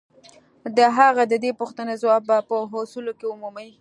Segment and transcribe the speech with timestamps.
[0.77, 3.69] د هغه د دې پوښتنې ځواب به په اصولو کې ومومئ.